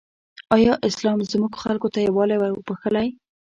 [0.55, 3.07] ایا اسلام زموږ خلکو ته یووالی وروباخښلی؟